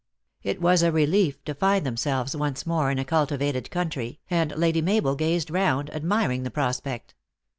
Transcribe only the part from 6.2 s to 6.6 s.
the